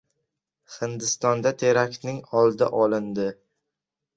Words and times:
Hindistonda 0.77 1.53
teraktning 1.65 2.19
oldi 2.41 2.71
olindi 2.81 3.29